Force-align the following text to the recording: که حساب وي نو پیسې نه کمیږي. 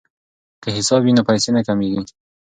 که 0.63 0.69
حساب 0.77 0.99
وي 1.03 1.11
نو 1.17 1.21
پیسې 1.29 1.49
نه 1.57 1.61
کمیږي. 1.67 2.01